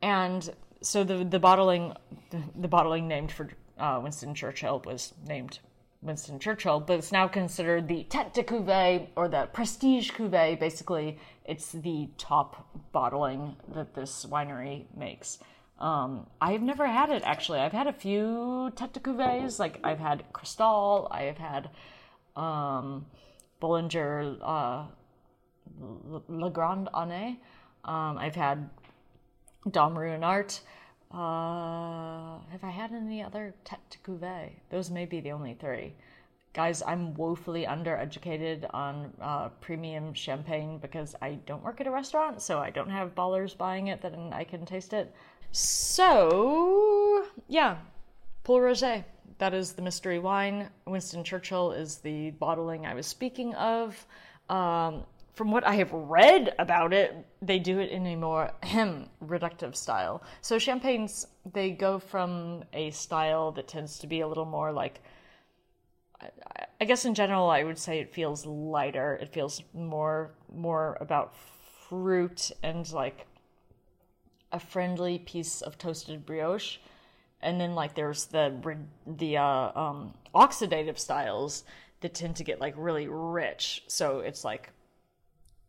[0.03, 0.51] And
[0.83, 1.95] so the the bottling
[2.31, 3.49] the, bottling named for
[3.79, 5.59] uh, Winston Churchill was named
[6.03, 10.59] Winston Churchill, but it's now considered the tête de cuvée or the prestige cuvée.
[10.59, 15.39] Basically, it's the top bottling that this winery makes.
[15.79, 17.61] Um, I've never had it actually.
[17.61, 21.71] I've had a few tête de cuvées, like I've had Cristal, I have had
[22.37, 23.07] um,
[23.61, 24.85] Bollinger uh,
[26.29, 27.39] La Grande Année.
[27.85, 28.69] Um, I've had
[29.69, 30.61] Dom Ruinart.
[31.13, 34.51] Uh, have I had any other tête de cuvée?
[34.71, 35.95] Those may be the only three.
[36.53, 42.43] Guys, I'm woefully undereducated on uh, premium champagne because I don't work at a restaurant,
[42.43, 45.15] so I don't have ballers buying it that I can taste it.
[45.53, 47.79] So, yeah,
[48.45, 49.05] Pol Roger.
[49.39, 50.69] That is the mystery wine.
[50.87, 54.07] Winston Churchill is the bottling I was speaking of.
[54.51, 55.05] Um,
[55.41, 58.53] from what I have read about it, they do it in a more
[59.25, 60.23] reductive style.
[60.43, 65.01] So champagnes, they go from a style that tends to be a little more like,
[66.79, 69.15] I guess in general, I would say it feels lighter.
[69.15, 71.35] It feels more more about
[71.89, 73.27] fruit and like
[74.53, 76.77] a friendly piece of toasted brioche.
[77.41, 78.77] And then like there's the
[79.07, 81.65] the uh, um, oxidative styles
[82.03, 83.85] that tend to get like really rich.
[83.87, 84.71] So it's like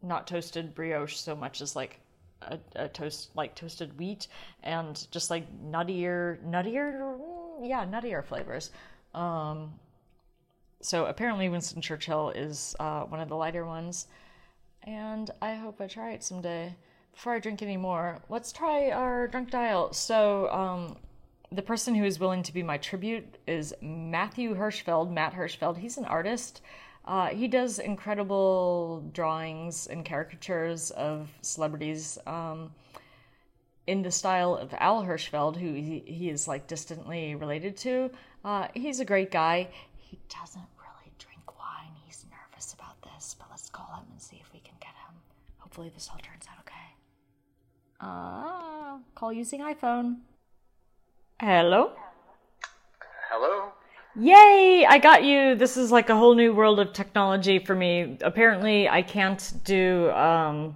[0.02, 2.00] not toasted brioche so much as like
[2.44, 4.28] a, a, toast like toasted wheat
[4.64, 7.18] and just like nuttier nuttier
[7.62, 8.72] yeah nuttier flavors.
[9.14, 9.74] Um,
[10.82, 14.08] so apparently winston churchill is uh, one of the lighter ones.
[14.84, 16.76] And i hope i try it someday.
[17.14, 20.98] Before i drink any more let's try our drunk dial so um,
[21.52, 25.78] the person who is willing to be my tribute is matthew hirschfeld matt hirschfeld.
[25.78, 26.62] He's an artist
[27.04, 32.72] Uh, he does incredible drawings and caricatures of celebrities um,
[33.88, 38.12] in the style of Al Hirschfeld, who he, he is like distantly related to.
[38.46, 39.68] Uh, he's a great guy.
[39.98, 41.94] He doesn't really drink wine.
[42.06, 45.16] He's nervous about this, but let's call him and see if we can get him.
[45.58, 46.76] Hopefully, this all turns out okay.
[48.00, 50.18] Uh, call using iPhone.
[51.40, 51.94] Hello?
[53.30, 53.72] Hello?
[54.15, 54.86] Yay!
[54.88, 55.56] I got you.
[55.56, 58.17] This is like a whole new world of technology for me.
[58.21, 60.12] Apparently, I can't do.
[60.12, 60.76] Um,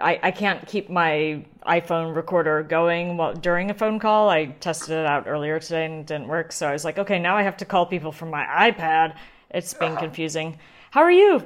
[0.00, 4.28] I I can't keep my iPhone recorder going while during a phone call.
[4.28, 6.50] I tested it out earlier today and it didn't work.
[6.50, 9.16] So I was like, okay, now I have to call people from my iPad.
[9.50, 10.58] It's been confusing.
[10.90, 11.42] How are you?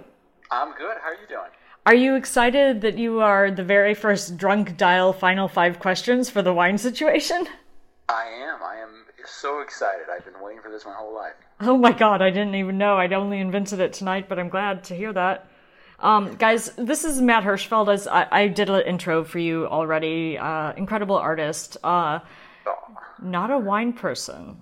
[0.50, 0.96] I'm good.
[1.02, 1.50] How are you doing?
[1.84, 6.40] Are you excited that you are the very first drunk dial final five questions for
[6.40, 7.46] the wine situation?
[8.08, 8.62] I am.
[8.62, 8.97] I am
[9.30, 10.06] so excited.
[10.10, 11.34] I've been waiting for this my whole life.
[11.60, 12.96] Oh my god, I didn't even know.
[12.96, 15.48] I'd only invented it tonight, but I'm glad to hear that.
[16.00, 17.92] Um, guys, this is Matt Hirschfeld.
[17.92, 20.38] As I, I did an intro for you already.
[20.38, 21.76] Uh, incredible artist.
[21.82, 22.20] Uh,
[22.66, 22.74] Oh.
[23.22, 24.60] not a wine person.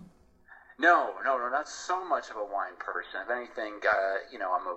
[0.78, 3.20] No, no, no, not so much of a wine person.
[3.24, 4.76] If anything, uh, you know, I'm a.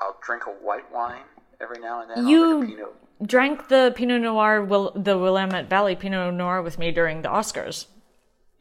[0.00, 1.22] I'll drink a white wine
[1.60, 2.28] every now and then.
[2.28, 2.88] You-.
[3.24, 7.86] Drank the Pinot Noir, will, the Willamette Valley Pinot Noir with me during the Oscars.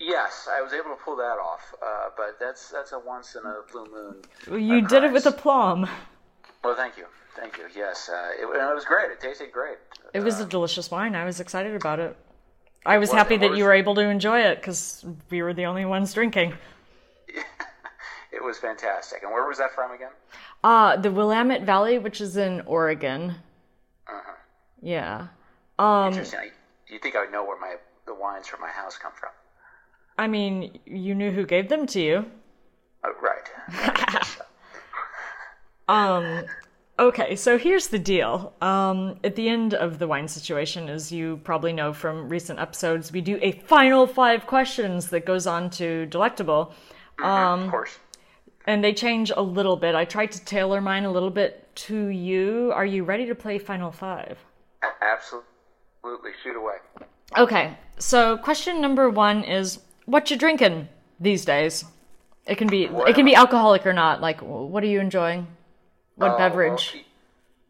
[0.05, 3.41] Yes, I was able to pull that off, uh, but that's that's a once in
[3.45, 4.61] a blue moon.
[4.61, 5.87] You did it with aplomb.
[6.63, 7.65] Well, thank you, thank you.
[7.75, 9.11] Yes, uh, it, it was great.
[9.11, 9.77] It tasted great.
[10.13, 11.15] It was a delicious wine.
[11.15, 12.17] I was excited about it.
[12.85, 15.53] I was was- happy that was- you were able to enjoy it because we were
[15.53, 16.53] the only ones drinking.
[18.33, 19.21] It was fantastic.
[19.21, 20.09] And where was that from again?
[20.63, 23.35] Uh, the Willamette Valley, which is in Oregon.
[24.81, 25.27] Yeah.
[25.77, 26.39] Um, Interesting.
[26.39, 26.49] I,
[26.91, 29.29] you think I would know where my the wines from my house come from?
[30.17, 32.25] I mean, you knew who gave them to you.
[33.05, 34.27] Oh, right.
[35.89, 36.45] Um,
[36.97, 38.53] okay, so here's the deal.
[38.61, 43.11] Um, at the end of the wine situation, as you probably know from recent episodes,
[43.11, 46.73] we do a final five questions that goes on to Delectable.
[47.21, 47.99] Um, of course.
[48.65, 49.93] and they change a little bit.
[49.93, 52.71] I tried to tailor mine a little bit to you.
[52.73, 54.37] Are you ready to play Final Five?
[55.01, 56.31] Absolutely.
[56.43, 56.75] Shoot away.
[57.37, 60.87] Okay, so question number one is what you drinking
[61.19, 61.85] these days?
[62.45, 64.21] It can be it can be alcoholic or not.
[64.21, 65.47] Like, what are you enjoying?
[66.15, 66.91] What Oh, beverage?
[66.93, 67.03] well,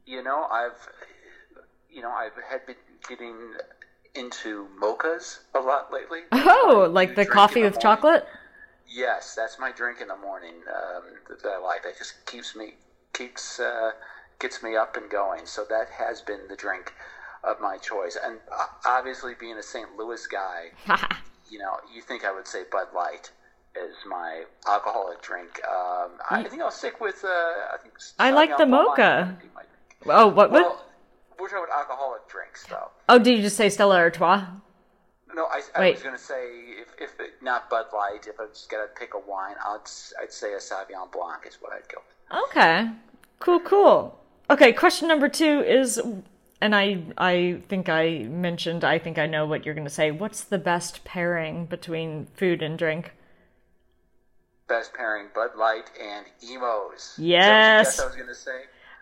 [0.05, 0.87] you know, I've,
[1.89, 2.75] you know, I've had been
[3.07, 3.35] getting
[4.15, 6.21] into mochas a lot lately.
[6.31, 7.81] Oh, like the coffee the with morning.
[7.81, 8.27] chocolate?
[8.87, 11.83] Yes, that's my drink in the morning um, that, that I like.
[11.83, 12.73] That just keeps me
[13.13, 13.91] keeps uh,
[14.39, 15.45] gets me up and going.
[15.45, 16.93] So that has been the drink
[17.43, 18.17] of my choice.
[18.23, 19.95] And uh, obviously, being a St.
[19.97, 20.71] Louis guy,
[21.53, 23.29] you know, you think I would say Bud Light
[23.75, 25.61] is my alcoholic drink.
[25.67, 27.23] Um, I think I'll stick with.
[27.23, 29.27] Uh, I think I like the mocha.
[29.27, 30.07] would be my drink.
[30.07, 30.51] oh, what?
[30.51, 30.63] What?
[30.63, 30.85] Well,
[31.39, 32.89] we're talking about alcoholic drinks, though.
[33.07, 34.45] oh, did you just say Stella Artois?
[35.35, 38.45] No, I, I was going to say if, if it, not Bud Light, if I
[38.45, 39.79] was going to pick a wine, I'd
[40.21, 42.49] I'd say a Sauvignon Blanc is what I'd go with.
[42.49, 42.89] Okay,
[43.39, 44.19] cool, cool.
[44.49, 46.01] Okay, question number two is,
[46.63, 50.11] and I I think I mentioned I think I know what you're going to say.
[50.11, 53.11] What's the best pairing between food and drink?
[54.67, 56.93] Best pairing Bud Light and Imo's.
[57.01, 57.85] Is that what Yes.
[57.85, 58.59] guessed I was going to say.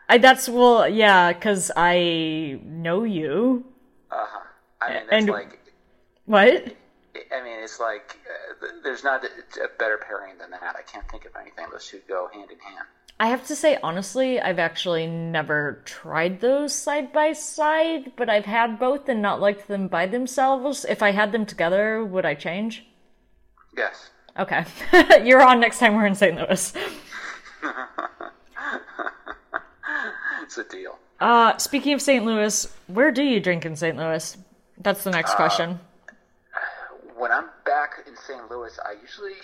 [0.09, 3.63] I, that's well, yeah, because I know you.
[4.11, 4.39] Uh huh.
[4.81, 5.59] I mean, that's And- like.
[6.25, 6.75] What?
[7.15, 9.27] I mean, it's like uh, there's not a,
[9.63, 10.75] a better pairing than that.
[10.77, 11.65] I can't think of anything.
[11.71, 12.85] Those two go hand in hand.
[13.19, 18.45] I have to say, honestly, I've actually never tried those side by side, but I've
[18.45, 20.85] had both and not liked them by themselves.
[20.85, 22.85] If I had them together, would I change?
[23.77, 24.09] Yes.
[24.39, 24.65] Okay.
[25.23, 26.35] You're on next time we're in St.
[26.35, 26.73] Louis.
[30.51, 30.99] It's a deal.
[31.21, 32.25] Uh, speaking of St.
[32.25, 33.95] Louis, where do you drink in St.
[33.95, 34.37] Louis?
[34.79, 35.79] That's the next question.
[37.21, 38.49] When I'm back in St.
[38.49, 39.37] Louis, I usually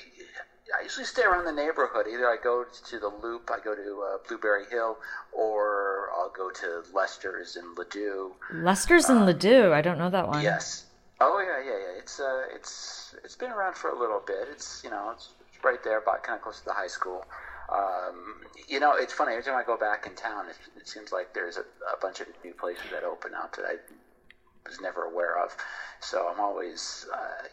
[0.78, 2.08] I usually stay around the neighborhood.
[2.12, 4.98] Either I go to the Loop, I go to uh, Blueberry Hill,
[5.32, 8.32] or I'll go to Lester's in Ladue.
[8.52, 9.72] Lester's in Ladue.
[9.74, 10.42] I don't know that one.
[10.42, 10.86] Yes.
[11.22, 12.00] Oh yeah, yeah, yeah.
[12.00, 14.48] It's uh, it's it's been around for a little bit.
[14.52, 17.26] It's you know, it's, it's right there, about kind of close to the high school.
[17.72, 19.34] Um, you know, it's funny.
[19.34, 22.22] Every time I go back in town, it, it seems like there's a, a bunch
[22.22, 23.76] of new places that open out that I
[24.68, 25.56] was never aware of.
[26.00, 27.48] So I'm always, uh,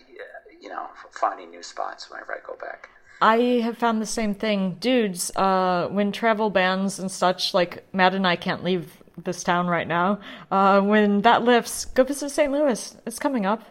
[0.60, 2.88] you know, finding new spots whenever I go back.
[3.20, 4.76] I have found the same thing.
[4.80, 9.66] Dudes, uh, when travel bans and such, like Matt and I can't leave this town
[9.68, 10.18] right now.
[10.50, 12.52] Uh, when that lifts, go visit St.
[12.52, 12.96] Louis.
[13.06, 13.62] It's coming up.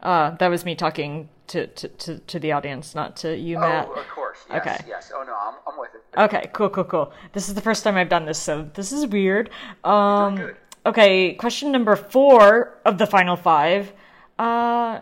[0.00, 3.86] Uh, that was me talking to, to, to, to the audience, not to you, Matt.
[3.88, 4.08] Oh, of course.
[4.14, 4.38] course.
[4.48, 4.84] Yes, Okay.
[4.88, 5.12] Yes.
[5.14, 6.18] Oh no, I'm, I'm with it.
[6.18, 7.12] Okay, cool, cool, cool.
[7.32, 9.50] This is the first time I've done this, so this is weird.
[9.84, 10.56] Um, good.
[10.86, 13.92] Okay, question number four of the final five.
[14.38, 15.00] Uh,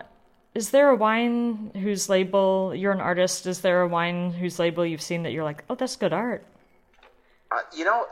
[0.53, 3.47] is there a wine whose label you're an artist?
[3.47, 6.43] Is there a wine whose label you've seen that you're like, oh, that's good art?
[7.51, 8.05] Uh, you know,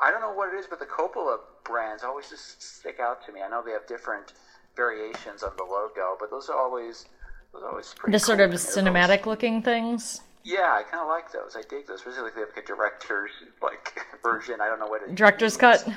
[0.00, 3.32] I don't know what it is, but the Coppola brands always just stick out to
[3.32, 3.40] me.
[3.42, 4.32] I know they have different
[4.76, 7.06] variations of the logo, but those are always
[7.52, 8.12] those are always pretty.
[8.12, 10.20] The sort of to always- cinematic looking things.
[10.42, 11.54] Yeah, I kind of like those.
[11.54, 14.60] I dig those, especially like they have like a director's like version.
[14.62, 15.82] I don't know what it Director's means.
[15.82, 15.94] cut.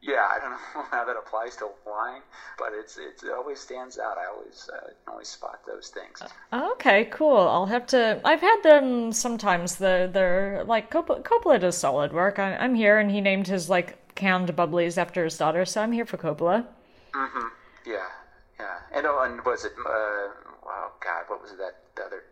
[0.00, 2.22] Yeah, I don't know how that applies to wine,
[2.58, 4.16] but it's, it's it always stands out.
[4.16, 6.22] I always uh, always spot those things.
[6.52, 7.38] Okay, cool.
[7.38, 8.20] I'll have to.
[8.24, 9.76] I've had them sometimes.
[9.76, 12.38] The they're like Coppola, Coppola does solid work.
[12.38, 15.92] I, I'm here, and he named his like canned bubblies after his daughter, so I'm
[15.92, 16.66] here for Coppola.
[17.86, 18.04] Yeah,
[18.60, 18.78] yeah.
[18.94, 19.72] And oh, and was it?
[19.78, 20.28] Uh,
[20.64, 21.76] wow, God, what was that?
[21.96, 22.22] The other?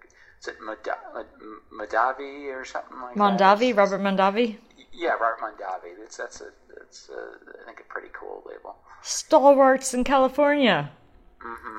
[0.40, 3.20] Is it Madavi or something like that?
[3.20, 4.58] Mondavi, Robert Mondavi.
[4.96, 5.98] Yeah, Robert Mondavi.
[6.00, 8.76] That's that's a that's a, I think a pretty cool label.
[9.02, 10.90] Stalwarts in California.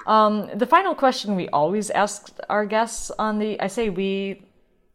[0.06, 4.46] Um, the final question we always ask our guests on the, I say we,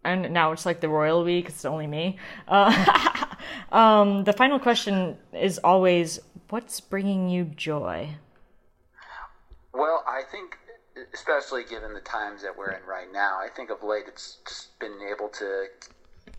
[0.04, 2.18] and now it's like the royal we, 'cause it's only me.
[2.48, 2.72] Uh,
[3.72, 8.08] um, the final question is always, what's bringing you joy?
[9.74, 10.56] Well, I think,
[11.12, 14.78] especially given the times that we're in right now, I think of late it's just
[14.78, 15.66] been able to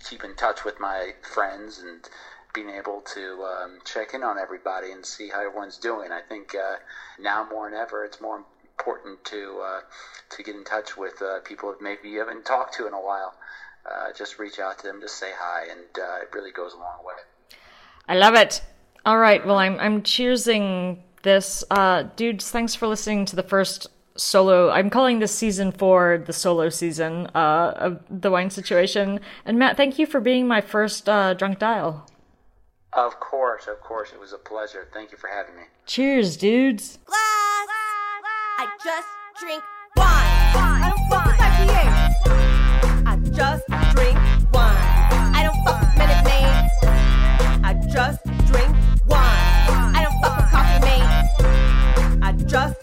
[0.10, 2.08] keep in touch with my friends and
[2.54, 6.12] being able to um, check in on everybody and see how everyone's doing.
[6.12, 6.76] I think uh,
[7.20, 8.43] now more than ever, it's more
[8.78, 9.80] important to uh,
[10.36, 13.01] to get in touch with uh, people that maybe you haven't talked to in a
[13.01, 13.34] while.
[13.86, 16.78] Uh, just reach out to them, just say hi, and uh, it really goes a
[16.78, 17.16] long way.
[18.08, 18.62] I love it.
[19.06, 22.49] All right, well, I'm I'm cheersing this, uh, dudes.
[22.51, 24.70] Thanks for listening to the first solo.
[24.70, 29.20] I'm calling this season four the solo season uh, of the wine situation.
[29.45, 32.07] And Matt, thank you for being my first uh, drunk dial.
[32.93, 34.88] Of course, of course, it was a pleasure.
[34.93, 35.64] Thank you for having me.
[35.86, 36.99] Cheers, dudes.
[37.05, 37.20] Glass.
[38.59, 39.07] I just
[39.39, 39.64] drink
[39.97, 40.07] wine.
[40.55, 41.84] I don't fuck with IPA.
[43.05, 44.18] I just drink
[44.53, 44.78] wine.
[45.36, 46.72] I don't fuck with Minute Maids.
[47.66, 48.76] I just drink
[49.07, 49.95] wine.
[49.95, 52.22] I don't fuck with coffee mates.
[52.22, 52.82] I just